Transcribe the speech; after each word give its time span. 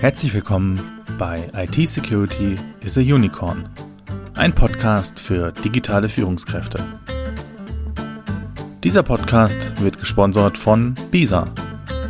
Herzlich 0.00 0.32
willkommen 0.32 0.80
bei 1.18 1.50
IT 1.52 1.86
Security 1.86 2.56
is 2.80 2.96
a 2.96 3.02
Unicorn, 3.02 3.68
ein 4.34 4.54
Podcast 4.54 5.20
für 5.20 5.52
digitale 5.52 6.08
Führungskräfte. 6.08 6.82
Dieser 8.82 9.02
Podcast 9.02 9.58
wird 9.78 9.98
gesponsert 9.98 10.56
von 10.56 10.94
BISA, 11.10 11.44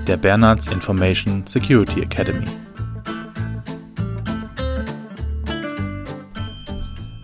der 0.07 0.19
Bernards 0.19 0.69
Information 0.69 1.45
Security 1.49 2.03
Academy. 2.03 2.47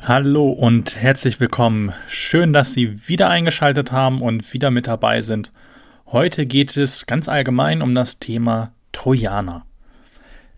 Hallo 0.02 0.48
und 0.48 0.96
herzlich 0.96 1.38
willkommen. 1.38 1.92
Schön, 2.08 2.52
dass 2.52 2.72
Sie 2.72 3.06
wieder 3.06 3.30
eingeschaltet 3.30 3.92
haben 3.92 4.20
und 4.20 4.52
wieder 4.52 4.72
mit 4.72 4.88
dabei 4.88 5.20
sind. 5.20 5.52
Heute 6.06 6.44
geht 6.44 6.76
es 6.76 7.06
ganz 7.06 7.28
allgemein 7.28 7.82
um 7.82 7.94
das 7.94 8.18
Thema 8.18 8.72
Trojaner. 8.90 9.64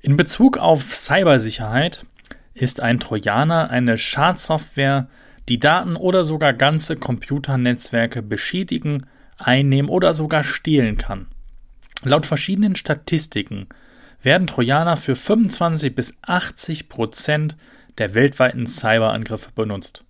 In 0.01 0.17
Bezug 0.17 0.59
auf 0.59 0.95
Cybersicherheit 0.95 2.07
ist 2.55 2.81
ein 2.81 3.01
Trojaner 3.01 3.71
eine 3.71 3.99
Schadsoftware, 3.99 5.09
die 5.49 5.59
Daten 5.59 5.97
oder 5.97 6.25
sogar 6.25 6.53
ganze 6.53 6.97
Computernetzwerke 6.97 8.23
beschädigen, 8.23 9.07
einnehmen 9.39 9.91
oder 9.91 10.15
sogar 10.15 10.45
stehlen 10.45 10.99
kann. 10.99 11.27
Laut 12.03 12.27
verschiedenen 12.27 12.77
Statistiken 12.77 13.67
werden 14.23 14.47
Trojaner 14.47 14.97
für 14.97 15.17
25 15.17 15.95
bis 15.95 16.17
80 16.23 16.89
Prozent 16.89 17.57
der 17.99 18.15
weltweiten 18.15 18.67
Cyberangriffe 18.67 19.51
benutzt. 19.55 20.05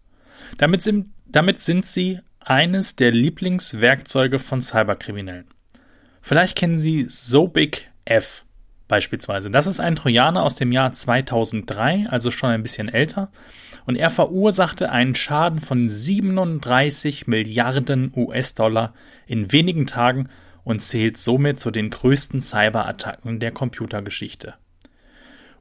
Damit 0.59 0.83
sind, 0.83 1.13
damit 1.27 1.61
sind 1.61 1.87
sie 1.87 2.21
eines 2.41 2.97
der 2.97 3.11
Lieblingswerkzeuge 3.11 4.39
von 4.39 4.61
Cyberkriminellen. 4.61 5.47
Vielleicht 6.21 6.57
kennen 6.57 6.79
Sie 6.79 7.07
Sobik 7.09 7.91
F 8.05 8.45
beispielsweise. 8.89 9.51
Das 9.51 9.67
ist 9.67 9.81
ein 9.81 9.97
Trojaner 9.97 10.43
aus 10.43 10.57
dem 10.57 10.73
Jahr 10.73 10.93
2003, 10.93 12.07
also 12.09 12.31
schon 12.31 12.51
ein 12.51 12.63
bisschen 12.63 12.89
älter. 12.89 13.31
Und 13.87 13.97
er 13.97 14.11
verursachte 14.11 14.91
einen 14.91 15.15
Schaden 15.15 15.61
von 15.61 15.89
37 15.89 17.27
Milliarden 17.27 18.13
US-Dollar 18.17 18.95
in 19.27 19.53
wenigen 19.53 19.87
Tagen 19.87 20.29
und 20.65 20.83
zählt 20.83 21.17
somit 21.17 21.61
zu 21.61 21.71
den 21.71 21.91
größten 21.91 22.41
Cyberattacken 22.41 23.41
der 23.41 23.53
Computergeschichte. 23.53 24.55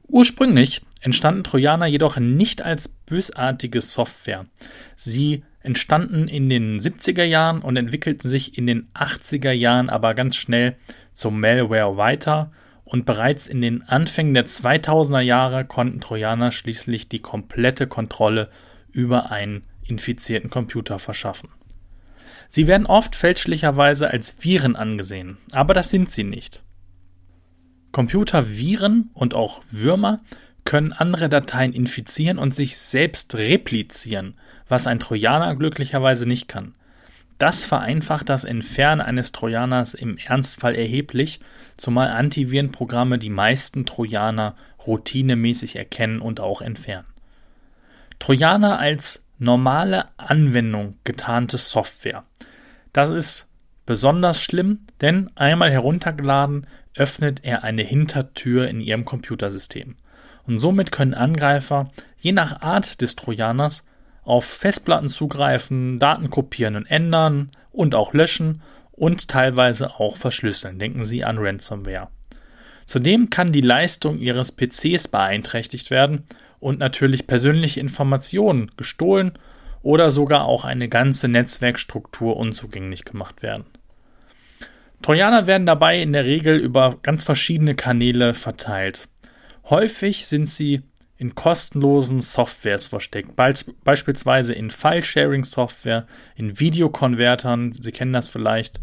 Ursprünglich 0.06 0.82
entstanden 1.00 1.44
Trojaner 1.44 1.86
jedoch 1.86 2.18
nicht 2.18 2.62
als 2.62 2.88
bösartige 2.88 3.80
Software. 3.80 4.46
Sie 4.96 5.44
entstanden 5.60 6.28
in 6.28 6.48
den 6.48 6.80
70er 6.80 7.24
Jahren 7.24 7.60
und 7.60 7.76
entwickelten 7.76 8.28
sich 8.28 8.56
in 8.56 8.66
den 8.66 8.88
80er 8.94 9.52
Jahren 9.52 9.90
aber 9.90 10.14
ganz 10.14 10.36
schnell 10.36 10.76
zum 11.12 11.40
Malware 11.40 11.96
weiter 11.96 12.50
und 12.88 13.04
bereits 13.04 13.46
in 13.46 13.60
den 13.60 13.82
Anfängen 13.82 14.32
der 14.32 14.46
2000er 14.46 15.20
Jahre 15.20 15.66
konnten 15.66 16.00
Trojaner 16.00 16.52
schließlich 16.52 17.08
die 17.08 17.20
komplette 17.20 17.86
Kontrolle 17.86 18.50
über 18.92 19.30
einen 19.30 19.62
infizierten 19.82 20.48
Computer 20.48 20.98
verschaffen. 20.98 21.50
Sie 22.48 22.66
werden 22.66 22.86
oft 22.86 23.14
fälschlicherweise 23.14 24.10
als 24.10 24.36
Viren 24.42 24.74
angesehen, 24.74 25.36
aber 25.52 25.74
das 25.74 25.90
sind 25.90 26.10
sie 26.10 26.24
nicht. 26.24 26.62
Computerviren 27.92 29.10
und 29.12 29.34
auch 29.34 29.62
Würmer 29.70 30.20
können 30.64 30.92
andere 30.92 31.28
Dateien 31.28 31.74
infizieren 31.74 32.38
und 32.38 32.54
sich 32.54 32.78
selbst 32.78 33.34
replizieren, 33.34 34.34
was 34.66 34.86
ein 34.86 34.98
Trojaner 34.98 35.56
glücklicherweise 35.56 36.24
nicht 36.24 36.48
kann. 36.48 36.74
Das 37.38 37.64
vereinfacht 37.64 38.28
das 38.28 38.42
Entfernen 38.42 39.00
eines 39.00 39.30
Trojaners 39.30 39.94
im 39.94 40.18
Ernstfall 40.18 40.74
erheblich, 40.74 41.40
zumal 41.76 42.08
Antivirenprogramme 42.08 43.18
die 43.18 43.30
meisten 43.30 43.86
Trojaner 43.86 44.56
routinemäßig 44.86 45.76
erkennen 45.76 46.20
und 46.20 46.40
auch 46.40 46.60
entfernen. 46.60 47.06
Trojaner 48.18 48.80
als 48.80 49.24
normale 49.38 50.06
Anwendung 50.16 50.96
getarnte 51.04 51.58
Software. 51.58 52.24
Das 52.92 53.10
ist 53.10 53.46
besonders 53.86 54.42
schlimm, 54.42 54.80
denn 55.00 55.30
einmal 55.36 55.70
heruntergeladen 55.70 56.66
öffnet 56.94 57.44
er 57.44 57.62
eine 57.62 57.82
Hintertür 57.82 58.66
in 58.66 58.80
ihrem 58.80 59.04
Computersystem. 59.04 59.96
Und 60.46 60.58
somit 60.58 60.90
können 60.90 61.14
Angreifer 61.14 61.92
je 62.18 62.32
nach 62.32 62.60
Art 62.62 63.00
des 63.00 63.14
Trojaners 63.14 63.84
auf 64.28 64.44
Festplatten 64.44 65.08
zugreifen, 65.08 65.98
Daten 65.98 66.28
kopieren 66.28 66.76
und 66.76 66.86
ändern 66.86 67.50
und 67.72 67.94
auch 67.94 68.12
löschen 68.12 68.62
und 68.92 69.28
teilweise 69.28 69.98
auch 69.98 70.16
verschlüsseln. 70.16 70.78
Denken 70.78 71.04
Sie 71.04 71.24
an 71.24 71.38
Ransomware. 71.38 72.08
Zudem 72.84 73.30
kann 73.30 73.52
die 73.52 73.62
Leistung 73.62 74.18
Ihres 74.18 74.52
PCs 74.52 75.08
beeinträchtigt 75.08 75.90
werden 75.90 76.24
und 76.60 76.78
natürlich 76.78 77.26
persönliche 77.26 77.80
Informationen 77.80 78.70
gestohlen 78.76 79.32
oder 79.82 80.10
sogar 80.10 80.44
auch 80.44 80.64
eine 80.64 80.88
ganze 80.88 81.28
Netzwerkstruktur 81.28 82.36
unzugänglich 82.36 83.04
gemacht 83.04 83.42
werden. 83.42 83.64
Trojaner 85.00 85.46
werden 85.46 85.66
dabei 85.66 86.02
in 86.02 86.12
der 86.12 86.24
Regel 86.24 86.56
über 86.58 86.98
ganz 87.02 87.24
verschiedene 87.24 87.74
Kanäle 87.74 88.34
verteilt. 88.34 89.08
Häufig 89.70 90.26
sind 90.26 90.48
sie 90.48 90.82
in 91.18 91.34
kostenlosen 91.34 92.20
Softwares 92.20 92.86
versteckt, 92.86 93.34
beispielsweise 93.36 94.54
in 94.54 94.70
File-Sharing-Software, 94.70 96.06
in 96.36 96.60
Videokonvertern, 96.60 97.72
Sie 97.72 97.92
kennen 97.92 98.12
das 98.12 98.28
vielleicht, 98.28 98.80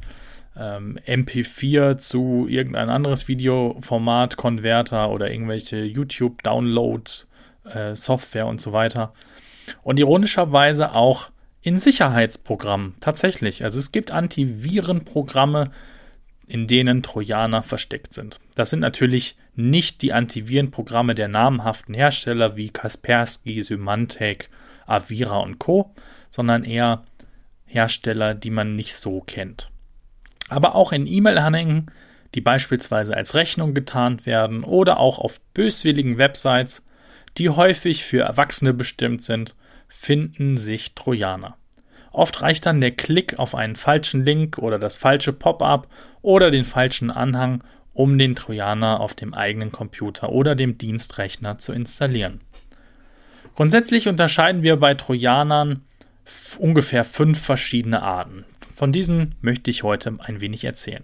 ähm, 0.58 0.98
MP4 1.06 1.98
zu 1.98 2.48
irgendein 2.50 2.90
anderes 2.90 3.30
Videoformat, 3.30 4.38
Konverter 4.38 5.10
oder 5.10 5.30
irgendwelche 5.32 5.84
YouTube-Download-Software 5.84 8.44
äh, 8.44 8.48
und 8.48 8.62
so 8.62 8.72
weiter. 8.74 9.14
Und 9.84 10.00
ironischerweise 10.00 10.94
auch 10.94 11.30
in 11.62 11.80
Sicherheitsprogrammen, 11.80 12.96
tatsächlich. 13.00 13.64
Also 13.64 13.80
es 13.80 13.92
gibt 13.92 14.12
Antivirenprogramme, 14.12 15.72
in 16.48 16.68
denen 16.68 17.04
Trojaner 17.04 17.64
versteckt 17.64 18.14
sind. 18.14 18.40
Das 18.56 18.70
sind 18.70 18.80
natürlich 18.80 19.38
nicht 19.56 20.02
die 20.02 20.14
Antivirenprogramme 20.14 21.16
der 21.16 21.28
namhaften 21.28 21.96
Hersteller 21.96 22.56
wie 22.56 22.70
Kaspersky, 22.70 23.62
Symantec, 23.64 24.50
Avira 24.86 25.40
und 25.40 25.60
Co., 25.60 25.94
sondern 26.30 26.64
eher 26.64 27.06
Hersteller, 27.66 28.36
die 28.36 28.50
man 28.50 28.76
nicht 28.76 28.96
so 28.96 29.22
kennt. 29.22 29.72
Aber 30.50 30.76
auch 30.76 30.92
in 30.92 31.08
E-Mail-Anhängen, 31.08 31.92
die 32.36 32.42
beispielsweise 32.42 33.16
als 33.16 33.34
Rechnung 33.34 33.74
getarnt 33.74 34.26
werden 34.26 34.64
oder 34.64 35.00
auch 35.00 35.20
auf 35.20 35.40
böswilligen 35.54 36.18
Websites, 36.18 36.86
die 37.38 37.50
häufig 37.50 38.04
für 38.04 38.24
Erwachsene 38.24 38.74
bestimmt 38.74 39.22
sind, 39.22 39.56
finden 39.88 40.58
sich 40.58 40.94
Trojaner. 40.96 41.58
Oft 42.16 42.42
reicht 42.42 42.66
dann 42.66 42.80
der 42.80 42.92
Klick 42.92 43.40
auf 43.40 43.56
einen 43.56 43.76
falschen 43.76 44.24
Link 44.24 44.58
oder 44.58 44.80
das 44.80 44.98
falsche 44.98 45.34
Pop-up 45.34 45.88
oder 46.22 46.50
den 46.50 46.64
falschen 46.64 47.12
Anhang, 47.12 47.62
um 47.94 48.18
den 48.18 48.36
Trojaner 48.36 49.02
auf 49.02 49.14
dem 49.14 49.34
eigenen 49.34 49.72
Computer 49.72 50.30
oder 50.30 50.56
dem 50.56 50.78
Dienstrechner 50.78 51.58
zu 51.58 51.74
installieren. 51.74 52.40
Grundsätzlich 53.56 54.08
unterscheiden 54.08 54.64
wir 54.64 54.78
bei 54.78 54.94
Trojanern 54.94 55.82
ungefähr 56.58 57.04
fünf 57.04 57.42
verschiedene 57.42 58.02
Arten. 58.02 58.46
Von 58.74 58.94
diesen 58.94 59.36
möchte 59.42 59.70
ich 59.70 59.84
heute 59.84 60.18
ein 60.20 60.40
wenig 60.40 60.64
erzählen. 60.64 61.04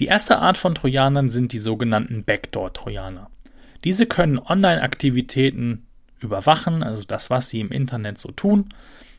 Die 0.00 0.06
erste 0.06 0.38
Art 0.38 0.58
von 0.58 0.74
Trojanern 0.74 1.30
sind 1.30 1.52
die 1.52 1.58
sogenannten 1.60 2.24
Backdoor-Trojaner. 2.24 3.30
Diese 3.84 4.06
können 4.06 4.38
Online-Aktivitäten 4.38 5.86
überwachen, 6.20 6.82
also 6.82 7.04
das, 7.04 7.30
was 7.30 7.48
sie 7.48 7.60
im 7.60 7.70
Internet 7.70 8.18
so 8.18 8.30
tun, 8.30 8.68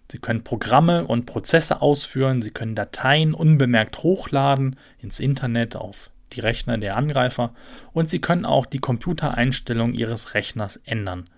Sie 0.09 0.19
können 0.19 0.44
Programme 0.44 1.06
und 1.06 1.25
Prozesse 1.25 1.81
ausführen, 1.81 2.42
Sie 2.42 2.51
können 2.51 2.75
Dateien 2.75 3.33
unbemerkt 3.33 4.04
hochladen 4.04 4.77
ins 5.00 5.19
Internet 5.19 5.75
auf 5.75 6.12
die 6.33 6.39
Rechner 6.39 6.77
der 6.77 6.95
Angreifer 6.95 7.54
und 7.94 8.09
Sie 8.09 8.19
können 8.19 8.45
auch 8.45 8.65
die 8.65 8.80
Computereinstellung 8.80 9.94
Ihres 9.94 10.33
Rechners 10.33 10.77
ändern. 10.86 11.30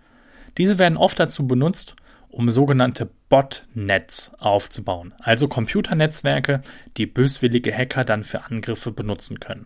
Diese 0.57 0.77
werden 0.77 0.97
oft 0.97 1.19
dazu 1.19 1.47
benutzt, 1.47 1.95
um 2.29 2.49
sogenannte 2.49 3.09
Botnets 3.29 4.31
aufzubauen, 4.37 5.13
also 5.19 5.47
Computernetzwerke, 5.47 6.61
die 6.97 7.05
böswillige 7.05 7.75
Hacker 7.75 8.03
dann 8.03 8.23
für 8.23 8.43
Angriffe 8.43 8.91
benutzen 8.91 9.39
können. 9.39 9.65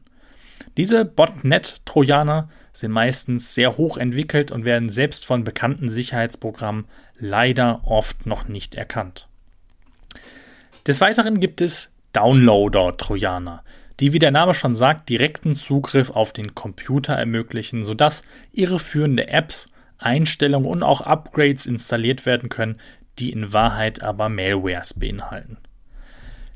Diese 0.77 1.05
Botnet-Trojaner 1.05 2.49
sind 2.71 2.91
meistens 2.91 3.53
sehr 3.53 3.77
hoch 3.77 3.97
entwickelt 3.97 4.51
und 4.51 4.65
werden 4.65 4.89
selbst 4.89 5.25
von 5.25 5.43
bekannten 5.43 5.89
Sicherheitsprogrammen 5.89 6.85
leider 7.17 7.81
oft 7.85 8.25
noch 8.25 8.47
nicht 8.47 8.75
erkannt. 8.75 9.27
Des 10.87 10.99
Weiteren 10.99 11.39
gibt 11.39 11.61
es 11.61 11.91
Downloader-Trojaner, 12.13 13.63
die, 13.99 14.11
wie 14.11 14.19
der 14.19 14.31
Name 14.31 14.53
schon 14.53 14.75
sagt, 14.75 15.09
direkten 15.09 15.55
Zugriff 15.55 16.09
auf 16.09 16.33
den 16.33 16.55
Computer 16.55 17.13
ermöglichen, 17.13 17.83
sodass 17.83 18.23
irreführende 18.51 19.27
Apps, 19.27 19.67
Einstellungen 19.99 20.67
und 20.67 20.83
auch 20.83 21.01
Upgrades 21.01 21.67
installiert 21.67 22.25
werden 22.25 22.49
können, 22.49 22.79
die 23.19 23.31
in 23.31 23.53
Wahrheit 23.53 24.01
aber 24.01 24.27
Malwares 24.27 24.95
beinhalten. 24.95 25.57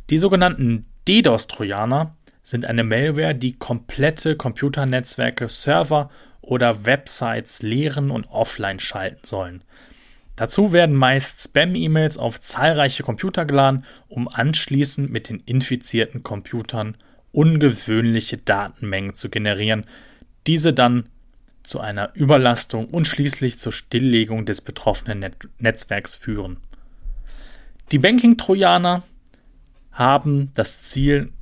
Die 0.09 0.17
sogenannten 0.17 0.87
DDoS-Trojaner 1.07 2.16
sind 2.47 2.63
eine 2.63 2.85
Malware, 2.85 3.35
die 3.35 3.57
komplette 3.57 4.38
Computernetzwerke, 4.38 5.49
Server 5.49 6.09
oder 6.39 6.85
Websites 6.85 7.61
leeren 7.61 8.09
und 8.09 8.25
offline 8.27 8.79
schalten 8.79 9.25
sollen. 9.25 9.63
Dazu 10.38 10.71
werden 10.71 10.95
meist 10.95 11.41
Spam-E-Mails 11.41 12.17
auf 12.17 12.39
zahlreiche 12.39 13.03
Computer 13.03 13.44
geladen, 13.44 13.83
um 14.07 14.29
anschließend 14.29 15.11
mit 15.11 15.27
den 15.27 15.41
infizierten 15.41 16.23
Computern 16.23 16.95
ungewöhnliche 17.33 18.38
Datenmengen 18.38 19.13
zu 19.13 19.27
generieren, 19.29 19.83
diese 20.45 20.71
dann 20.71 21.09
zu 21.63 21.81
einer 21.81 22.11
Überlastung 22.13 22.88
und 22.88 23.09
schließlich 23.09 23.59
zur 23.59 23.73
Stilllegung 23.73 24.45
des 24.45 24.61
betroffenen 24.61 25.19
Net 25.19 25.35
Netzwerks 25.59 26.15
führen. 26.15 26.61
Die 27.91 27.99
Banking-Trojaner 27.99 29.03
haben 29.91 30.53
das 30.55 30.83
Ziel, 30.83 31.33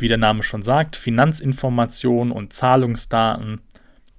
wie 0.00 0.08
der 0.08 0.16
Name 0.16 0.42
schon 0.42 0.62
sagt, 0.62 0.96
Finanzinformationen 0.96 2.32
und 2.32 2.52
Zahlungsdaten 2.52 3.60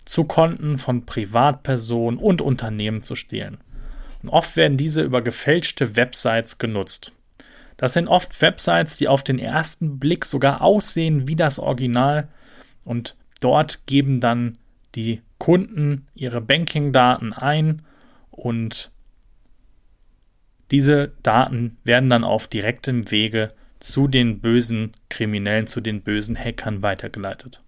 zu 0.05 0.25
Konten 0.25 0.77
von 0.77 1.05
Privatpersonen 1.05 2.19
und 2.19 2.41
Unternehmen 2.41 3.03
zu 3.03 3.15
stehlen. 3.15 3.57
Und 4.21 4.29
oft 4.29 4.55
werden 4.55 4.77
diese 4.77 5.01
über 5.01 5.21
gefälschte 5.21 5.95
Websites 5.95 6.57
genutzt. 6.57 7.13
Das 7.77 7.93
sind 7.93 8.07
oft 8.07 8.41
Websites, 8.41 8.97
die 8.97 9.07
auf 9.07 9.23
den 9.23 9.39
ersten 9.39 9.97
Blick 9.99 10.25
sogar 10.25 10.61
aussehen 10.61 11.27
wie 11.27 11.35
das 11.35 11.57
Original 11.57 12.27
und 12.83 13.15
dort 13.39 13.87
geben 13.87 14.19
dann 14.19 14.57
die 14.95 15.21
Kunden 15.39 16.07
ihre 16.13 16.41
Banking-Daten 16.41 17.33
ein 17.33 17.81
und 18.29 18.91
diese 20.69 21.11
Daten 21.23 21.77
werden 21.83 22.09
dann 22.09 22.23
auf 22.23 22.47
direktem 22.47 23.09
Wege 23.11 23.53
zu 23.81 24.07
den 24.07 24.39
bösen 24.39 24.93
Kriminellen, 25.09 25.67
zu 25.67 25.81
den 25.81 26.01
bösen 26.01 26.37
Hackern 26.37 26.81
weitergeleitet. 26.81 27.61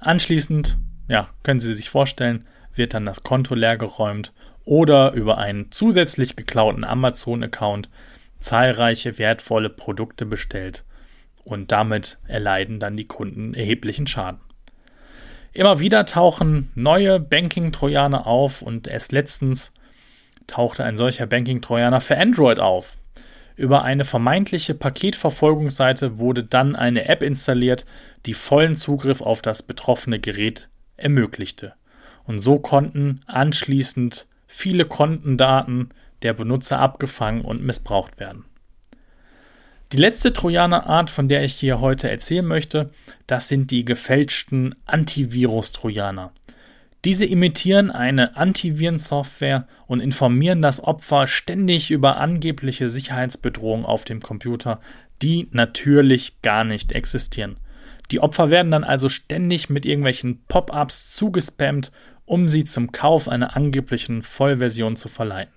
Anschließend, 0.00 0.78
ja, 1.08 1.28
können 1.42 1.60
Sie 1.60 1.74
sich 1.74 1.90
vorstellen, 1.90 2.46
wird 2.74 2.94
dann 2.94 3.04
das 3.04 3.22
Konto 3.22 3.54
leergeräumt 3.54 4.32
oder 4.64 5.12
über 5.12 5.38
einen 5.38 5.70
zusätzlich 5.70 6.36
geklauten 6.36 6.84
Amazon-Account 6.84 7.90
zahlreiche 8.40 9.18
wertvolle 9.18 9.70
Produkte 9.70 10.24
bestellt 10.24 10.84
und 11.44 11.72
damit 11.72 12.18
erleiden 12.26 12.80
dann 12.80 12.96
die 12.96 13.06
Kunden 13.06 13.54
erheblichen 13.54 14.06
Schaden. 14.06 14.40
Immer 15.52 15.80
wieder 15.80 16.06
tauchen 16.06 16.70
neue 16.74 17.20
Banking-Trojaner 17.20 18.26
auf 18.26 18.62
und 18.62 18.86
erst 18.86 19.12
letztens 19.12 19.74
tauchte 20.46 20.84
ein 20.84 20.96
solcher 20.96 21.26
Banking-Trojaner 21.26 22.00
für 22.00 22.16
Android 22.16 22.58
auf. 22.58 22.96
Über 23.56 23.82
eine 23.82 24.04
vermeintliche 24.04 24.74
Paketverfolgungsseite 24.74 26.18
wurde 26.18 26.44
dann 26.44 26.74
eine 26.74 27.06
App 27.08 27.22
installiert, 27.22 27.84
die 28.26 28.34
vollen 28.34 28.76
Zugriff 28.76 29.20
auf 29.20 29.42
das 29.42 29.62
betroffene 29.62 30.18
Gerät 30.18 30.68
ermöglichte. 30.96 31.74
Und 32.24 32.40
so 32.40 32.58
konnten 32.58 33.20
anschließend 33.26 34.26
viele 34.46 34.84
Kontendaten 34.84 35.90
der 36.22 36.34
Benutzer 36.34 36.78
abgefangen 36.78 37.42
und 37.42 37.62
missbraucht 37.62 38.18
werden. 38.18 38.44
Die 39.92 39.98
letzte 39.98 40.32
Trojanerart, 40.32 41.10
von 41.10 41.28
der 41.28 41.44
ich 41.44 41.54
hier 41.54 41.80
heute 41.80 42.08
erzählen 42.08 42.46
möchte, 42.46 42.90
das 43.26 43.48
sind 43.48 43.70
die 43.70 43.84
gefälschten 43.84 44.74
Antivirus-Trojaner. 44.86 46.32
Diese 47.04 47.26
imitieren 47.26 47.90
eine 47.90 48.36
Antivirensoftware 48.36 49.66
und 49.88 50.00
informieren 50.00 50.62
das 50.62 50.82
Opfer 50.82 51.26
ständig 51.26 51.90
über 51.90 52.18
angebliche 52.18 52.88
Sicherheitsbedrohungen 52.88 53.84
auf 53.84 54.04
dem 54.04 54.20
Computer, 54.20 54.80
die 55.20 55.48
natürlich 55.50 56.40
gar 56.42 56.62
nicht 56.62 56.92
existieren. 56.92 57.56
Die 58.12 58.20
Opfer 58.20 58.50
werden 58.50 58.70
dann 58.70 58.84
also 58.84 59.08
ständig 59.08 59.68
mit 59.68 59.84
irgendwelchen 59.84 60.44
Pop-ups 60.46 61.14
zugespammt, 61.14 61.90
um 62.24 62.46
sie 62.46 62.64
zum 62.64 62.92
Kauf 62.92 63.28
einer 63.28 63.56
angeblichen 63.56 64.22
Vollversion 64.22 64.94
zu 64.94 65.08
verleiten. 65.08 65.52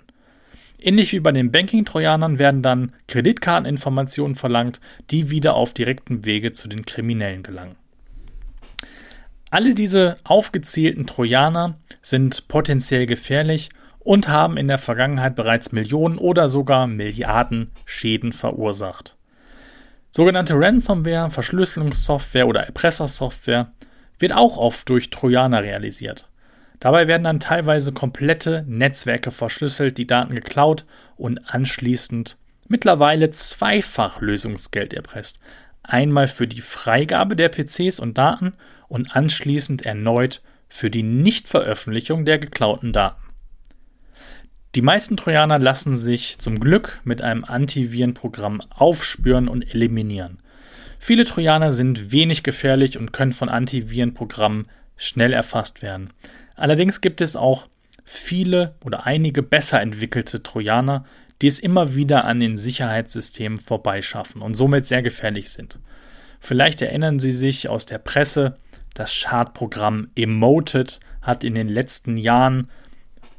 Ähnlich 0.79 1.13
wie 1.13 1.19
bei 1.19 1.31
den 1.31 1.51
Banking-Trojanern 1.51 2.39
werden 2.39 2.61
dann 2.61 2.91
Kreditkarteninformationen 3.07 4.35
verlangt, 4.35 4.79
die 5.11 5.29
wieder 5.29 5.55
auf 5.55 5.73
direktem 5.73 6.25
Wege 6.25 6.53
zu 6.53 6.67
den 6.67 6.85
Kriminellen 6.85 7.43
gelangen. 7.43 7.75
Alle 9.51 9.73
diese 9.73 10.17
aufgezählten 10.23 11.05
Trojaner 11.05 11.77
sind 12.01 12.47
potenziell 12.47 13.05
gefährlich 13.05 13.69
und 13.99 14.27
haben 14.27 14.57
in 14.57 14.67
der 14.67 14.77
Vergangenheit 14.77 15.35
bereits 15.35 15.71
Millionen 15.71 16.17
oder 16.17 16.49
sogar 16.49 16.87
Milliarden 16.87 17.71
Schäden 17.85 18.33
verursacht. 18.33 19.15
Sogenannte 20.11 20.53
Ransomware, 20.55 21.29
Verschlüsselungssoftware 21.29 22.47
oder 22.47 22.61
Erpressersoftware 22.61 23.71
wird 24.19 24.33
auch 24.33 24.57
oft 24.57 24.87
durch 24.89 25.09
Trojaner 25.09 25.63
realisiert. 25.63 26.29
Dabei 26.79 27.07
werden 27.07 27.23
dann 27.23 27.39
teilweise 27.39 27.91
komplette 27.91 28.63
Netzwerke 28.67 29.31
verschlüsselt, 29.31 29.97
die 29.97 30.07
Daten 30.07 30.35
geklaut 30.35 30.85
und 31.17 31.39
anschließend 31.53 32.37
mittlerweile 32.67 33.31
zweifach 33.31 34.21
Lösungsgeld 34.21 34.93
erpresst. 34.93 35.39
Einmal 35.87 36.27
für 36.27 36.47
die 36.47 36.61
Freigabe 36.61 37.35
der 37.35 37.49
PCs 37.49 37.99
und 37.99 38.17
Daten 38.17 38.53
und 38.87 39.15
anschließend 39.15 39.83
erneut 39.83 40.41
für 40.67 40.89
die 40.89 41.03
Nichtveröffentlichung 41.03 42.25
der 42.25 42.39
geklauten 42.39 42.91
Daten. 42.91 43.21
Die 44.73 44.81
meisten 44.81 45.15
Trojaner 45.15 45.57
lassen 45.57 45.95
sich 45.95 46.37
zum 46.39 46.59
Glück 46.59 46.99
mit 47.05 47.21
einem 47.21 47.45
Antivirenprogramm 47.45 48.61
aufspüren 48.71 49.47
und 49.47 49.73
eliminieren. 49.73 50.39
Viele 50.99 51.23
Trojaner 51.23 51.71
sind 51.71 52.11
wenig 52.11 52.43
gefährlich 52.43 52.97
und 52.97 53.13
können 53.13 53.31
von 53.31 53.47
Antivirenprogrammen 53.47 54.67
schnell 54.97 55.33
erfasst 55.33 55.81
werden. 55.81 56.09
Allerdings 56.55 56.99
gibt 56.99 57.21
es 57.21 57.35
auch 57.35 57.67
viele 58.03 58.75
oder 58.83 59.05
einige 59.05 59.43
besser 59.43 59.81
entwickelte 59.81 60.43
Trojaner, 60.43 61.05
die 61.41 61.47
es 61.47 61.59
immer 61.59 61.95
wieder 61.95 62.25
an 62.25 62.39
den 62.39 62.57
Sicherheitssystemen 62.57 63.57
vorbeischaffen 63.57 64.41
und 64.41 64.55
somit 64.55 64.85
sehr 64.87 65.01
gefährlich 65.01 65.49
sind. 65.49 65.79
Vielleicht 66.39 66.81
erinnern 66.81 67.19
Sie 67.19 67.31
sich 67.31 67.69
aus 67.69 67.85
der 67.85 67.97
Presse, 67.97 68.57
das 68.93 69.13
Schadprogramm 69.13 70.09
Emoted 70.15 70.99
hat 71.21 71.43
in 71.43 71.55
den 71.55 71.67
letzten 71.67 72.17
Jahren 72.17 72.69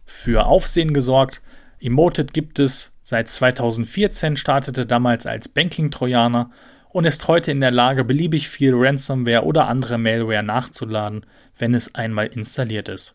für 0.04 0.46
Aufsehen 0.46 0.92
gesorgt. 0.92 1.40
Emoted 1.80 2.32
gibt 2.32 2.58
es 2.58 2.92
seit 3.02 3.28
2014, 3.28 4.36
startete 4.36 4.86
damals 4.86 5.26
als 5.26 5.48
Banking-Trojaner 5.48 6.50
und 6.90 7.04
ist 7.04 7.28
heute 7.28 7.50
in 7.50 7.60
der 7.60 7.70
Lage, 7.70 8.04
beliebig 8.04 8.48
viel 8.48 8.72
Ransomware 8.74 9.44
oder 9.44 9.68
andere 9.68 9.98
Malware 9.98 10.42
nachzuladen, 10.42 11.24
wenn 11.58 11.74
es 11.74 11.94
einmal 11.94 12.26
installiert 12.26 12.88
ist. 12.88 13.14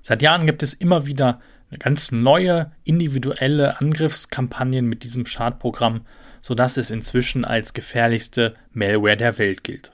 Seit 0.00 0.22
Jahren 0.22 0.46
gibt 0.46 0.62
es 0.62 0.74
immer 0.74 1.06
wieder 1.06 1.40
ganz 1.76 2.12
neue 2.12 2.72
individuelle 2.84 3.80
Angriffskampagnen 3.80 4.86
mit 4.86 5.04
diesem 5.04 5.26
Schadprogramm, 5.26 6.06
sodass 6.40 6.76
es 6.76 6.90
inzwischen 6.90 7.44
als 7.44 7.74
gefährlichste 7.74 8.54
Malware 8.72 9.16
der 9.16 9.38
Welt 9.38 9.64
gilt. 9.64 9.92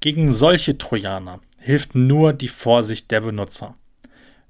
Gegen 0.00 0.32
solche 0.32 0.78
Trojaner 0.78 1.40
hilft 1.58 1.94
nur 1.94 2.32
die 2.32 2.48
Vorsicht 2.48 3.10
der 3.12 3.20
Benutzer. 3.20 3.76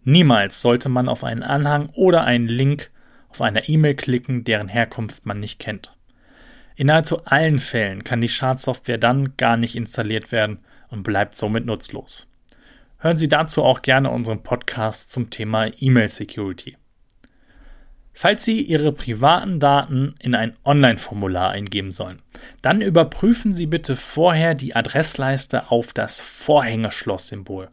Niemals 0.05 0.63
sollte 0.63 0.89
man 0.89 1.09
auf 1.09 1.23
einen 1.25 1.43
Anhang 1.43 1.91
oder 1.91 2.25
einen 2.25 2.49
Link 2.49 2.91
auf 3.29 3.43
einer 3.43 3.69
E-Mail 3.69 3.95
klicken, 3.95 4.45
deren 4.45 4.69
Herkunft 4.69 5.27
man 5.27 5.39
nicht 5.39 5.59
kennt. 5.59 5.95
In 6.75 6.87
nahezu 6.87 7.25
allen 7.27 7.59
Fällen 7.59 8.03
kann 8.03 8.21
die 8.21 8.29
Schadsoftware 8.29 8.99
dann 8.99 9.37
gar 9.37 9.57
nicht 9.57 9.77
installiert 9.77 10.33
werden 10.33 10.61
und 10.89 11.03
bleibt 11.03 11.37
somit 11.37 11.67
nutzlos. 11.67 12.27
Hören 13.03 13.19
Sie 13.19 13.29
dazu 13.29 13.65
auch 13.65 13.83
gerne 13.83 14.11
unseren 14.11 14.45
Podcast 14.45 15.11
zum 15.11 15.29
Thema 15.29 15.67
E-Mail 15.81 16.09
Security. 16.09 16.77
Falls 18.13 18.45
Sie 18.45 18.63
Ihre 18.63 18.93
privaten 18.93 19.59
Daten 19.59 20.15
in 20.21 20.37
ein 20.37 20.57
Online-Formular 20.65 21.51
eingeben 21.51 21.91
sollen, 21.91 22.23
dann 22.61 22.81
überprüfen 22.81 23.53
Sie 23.53 23.67
bitte 23.67 23.97
vorher 23.97 24.55
die 24.55 24.77
Adressleiste 24.77 25.73
auf 25.73 25.93
das 25.93 26.21
Vorhängeschloss-Symbol. 26.21 27.71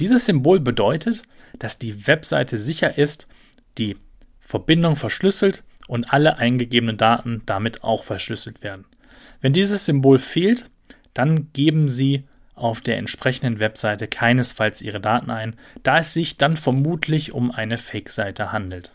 Dieses 0.00 0.24
Symbol 0.24 0.58
bedeutet, 0.58 1.22
dass 1.60 1.78
die 1.78 2.08
Webseite 2.08 2.58
sicher 2.58 2.98
ist, 2.98 3.28
die 3.78 3.96
Verbindung 4.40 4.96
verschlüsselt 4.96 5.62
und 5.86 6.12
alle 6.12 6.38
eingegebenen 6.38 6.96
Daten 6.96 7.42
damit 7.46 7.84
auch 7.84 8.02
verschlüsselt 8.02 8.64
werden. 8.64 8.84
Wenn 9.40 9.52
dieses 9.52 9.84
Symbol 9.84 10.18
fehlt, 10.18 10.68
dann 11.14 11.52
geben 11.52 11.86
Sie 11.86 12.24
auf 12.56 12.80
der 12.80 12.96
entsprechenden 12.96 13.60
Webseite 13.60 14.08
keinesfalls 14.08 14.82
Ihre 14.82 15.00
Daten 15.00 15.30
ein, 15.30 15.54
da 15.82 15.98
es 15.98 16.12
sich 16.12 16.38
dann 16.38 16.56
vermutlich 16.56 17.32
um 17.32 17.52
eine 17.52 17.78
Fake-Seite 17.78 18.50
handelt. 18.50 18.92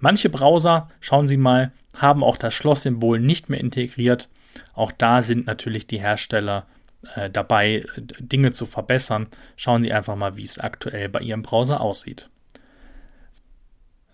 Manche 0.00 0.28
Browser, 0.28 0.90
schauen 1.00 1.28
Sie 1.28 1.36
mal, 1.36 1.72
haben 1.96 2.22
auch 2.22 2.36
das 2.36 2.52
Schlosssymbol 2.52 3.20
nicht 3.20 3.48
mehr 3.48 3.60
integriert. 3.60 4.28
Auch 4.74 4.92
da 4.92 5.22
sind 5.22 5.46
natürlich 5.46 5.86
die 5.86 6.00
Hersteller 6.00 6.66
äh, 7.14 7.30
dabei, 7.30 7.84
Dinge 7.96 8.52
zu 8.52 8.66
verbessern. 8.66 9.28
Schauen 9.56 9.82
Sie 9.82 9.92
einfach 9.92 10.16
mal, 10.16 10.36
wie 10.36 10.44
es 10.44 10.58
aktuell 10.58 11.08
bei 11.08 11.20
Ihrem 11.20 11.42
Browser 11.42 11.80
aussieht. 11.80 12.28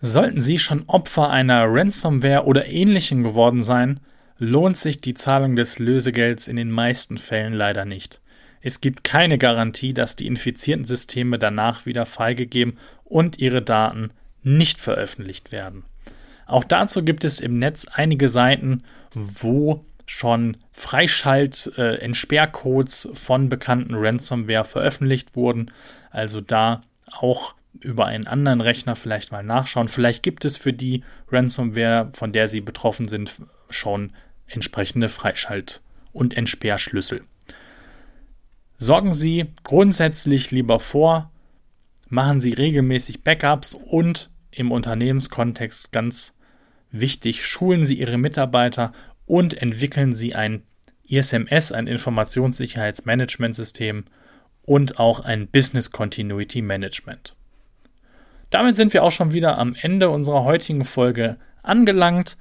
Sollten 0.01 0.39
Sie 0.39 0.59
schon 0.59 0.85
Opfer 0.87 1.29
einer 1.29 1.65
Ransomware 1.67 2.45
oder 2.45 2.71
ähnlichem 2.71 3.23
geworden 3.23 3.63
sein, 3.63 3.99
lohnt 4.37 4.77
sich 4.77 5.01
die 5.01 5.13
Zahlung 5.13 5.55
des 5.55 5.77
Lösegelds 5.77 6.47
in 6.47 6.55
den 6.55 6.71
meisten 6.71 7.17
Fällen 7.17 7.53
leider 7.53 7.85
nicht. 7.85 8.21
Es 8.61 8.81
gibt 8.81 9.03
keine 9.03 9.37
Garantie, 9.37 9.93
dass 9.93 10.15
die 10.15 10.25
infizierten 10.27 10.85
Systeme 10.85 11.37
danach 11.39 11.85
wieder 11.85 12.05
freigegeben 12.05 12.77
und 13.03 13.39
ihre 13.39 13.61
Daten 13.61 14.11
nicht 14.43 14.79
veröffentlicht 14.79 15.51
werden. 15.51 15.83
Auch 16.45 16.63
dazu 16.63 17.03
gibt 17.03 17.23
es 17.23 17.39
im 17.39 17.59
Netz 17.59 17.85
einige 17.91 18.27
Seiten, 18.27 18.83
wo 19.13 19.85
schon 20.05 20.57
Freischalt-Entsperrcodes 20.73 23.05
äh, 23.05 23.15
von 23.15 23.49
bekannten 23.49 23.95
Ransomware 23.95 24.65
veröffentlicht 24.65 25.35
wurden. 25.35 25.71
Also 26.09 26.41
da 26.41 26.81
auch 27.11 27.55
über 27.79 28.05
einen 28.05 28.27
anderen 28.27 28.61
Rechner 28.61 28.97
vielleicht 28.97 29.31
mal 29.31 29.43
nachschauen. 29.43 29.87
Vielleicht 29.87 30.23
gibt 30.23 30.43
es 30.43 30.57
für 30.57 30.73
die 30.73 31.03
Ransomware, 31.31 32.09
von 32.13 32.33
der 32.33 32.47
Sie 32.47 32.61
betroffen 32.61 33.07
sind, 33.07 33.31
schon 33.69 34.13
entsprechende 34.47 35.07
Freischalt- 35.07 35.81
und 36.11 36.35
Entsperrschlüssel. 36.35 37.21
Sorgen 38.83 39.13
Sie 39.13 39.45
grundsätzlich 39.63 40.49
lieber 40.49 40.79
vor, 40.79 41.29
machen 42.09 42.41
Sie 42.41 42.53
regelmäßig 42.53 43.23
Backups 43.23 43.75
und 43.75 44.31
im 44.49 44.71
Unternehmenskontext 44.71 45.91
ganz 45.91 46.35
wichtig, 46.89 47.45
schulen 47.45 47.85
Sie 47.85 47.99
Ihre 47.99 48.17
Mitarbeiter 48.17 48.91
und 49.27 49.53
entwickeln 49.53 50.13
Sie 50.13 50.33
ein 50.33 50.63
ISMS, 51.03 51.71
ein 51.71 51.85
Informationssicherheitsmanagementsystem 51.85 54.05
und 54.63 54.97
auch 54.97 55.19
ein 55.19 55.47
Business 55.47 55.91
Continuity 55.91 56.63
Management. 56.63 57.35
Damit 58.49 58.75
sind 58.75 58.93
wir 58.93 59.03
auch 59.03 59.11
schon 59.11 59.31
wieder 59.31 59.59
am 59.59 59.75
Ende 59.79 60.09
unserer 60.09 60.43
heutigen 60.43 60.85
Folge 60.85 61.37
angelangt. 61.61 62.35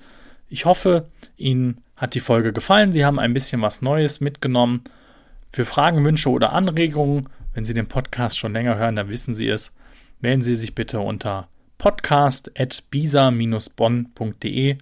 Ich 0.49 0.65
hoffe, 0.65 1.11
Ihnen 1.37 1.85
hat 1.97 2.15
die 2.15 2.21
Folge 2.21 2.55
gefallen. 2.55 2.93
Sie 2.93 3.05
haben 3.05 3.19
ein 3.19 3.35
bisschen 3.35 3.61
was 3.61 3.83
Neues 3.83 4.23
mitgenommen. 4.23 4.85
Für 5.53 5.65
Fragen, 5.65 6.05
Wünsche 6.05 6.31
oder 6.31 6.53
Anregungen, 6.53 7.29
wenn 7.55 7.65
Sie 7.65 7.75
den 7.75 7.89
Podcast 7.89 8.39
schon 8.39 8.53
länger 8.53 8.77
hören, 8.77 8.95
dann 8.97 9.09
wissen 9.09 9.35
Sie 9.35 9.49
es, 9.49 9.73
melden 10.21 10.43
Sie 10.43 10.55
sich 10.55 10.77
bitte 10.77 11.01
unter 11.01 11.49
podcast.bisa-bonn.de. 11.79 14.79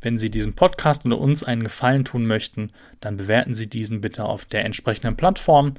Wenn 0.00 0.16
Sie 0.16 0.30
diesen 0.30 0.54
Podcast 0.54 1.04
oder 1.04 1.18
uns 1.18 1.42
einen 1.42 1.64
Gefallen 1.64 2.04
tun 2.04 2.24
möchten, 2.26 2.70
dann 3.00 3.16
bewerten 3.16 3.54
Sie 3.54 3.66
diesen 3.66 4.00
bitte 4.00 4.24
auf 4.24 4.44
der 4.44 4.64
entsprechenden 4.64 5.16
Plattform 5.16 5.74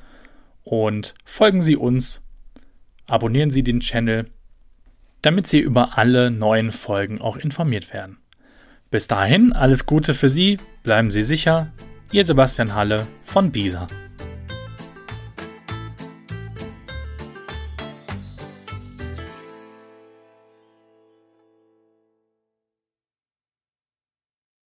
und 0.63 1.13
folgen 1.23 1.61
Sie 1.61 1.77
uns, 1.77 2.21
abonnieren 3.07 3.51
Sie 3.51 3.63
den 3.63 3.79
Channel, 3.79 4.29
damit 5.21 5.47
Sie 5.47 5.59
über 5.59 5.97
alle 5.97 6.31
neuen 6.31 6.71
Folgen 6.71 7.21
auch 7.21 7.37
informiert 7.37 7.93
werden. 7.93 8.17
Bis 8.91 9.07
dahin 9.07 9.53
alles 9.53 9.85
Gute 9.85 10.13
für 10.13 10.27
Sie, 10.29 10.57
bleiben 10.83 11.11
Sie 11.11 11.23
sicher, 11.23 11.71
Ihr 12.11 12.25
Sebastian 12.25 12.75
Halle 12.75 13.07
von 13.23 13.51
Bisa. 13.51 13.87